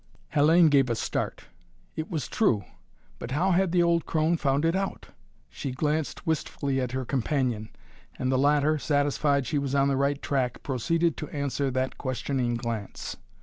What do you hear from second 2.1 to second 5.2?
true! But how had the old crone found it out!